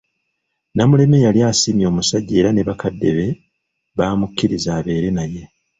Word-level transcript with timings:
Namuleme 0.75 1.17
yali 1.25 1.39
asiimye 1.51 1.85
omusajja 1.91 2.35
era 2.41 2.49
ne 2.53 2.63
bakadde 2.67 3.09
be 3.17 3.27
baamukkiriza 3.97 4.69
abeere 4.79 5.09
naye. 5.17 5.43